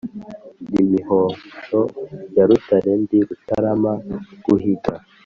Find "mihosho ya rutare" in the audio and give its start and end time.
0.91-2.91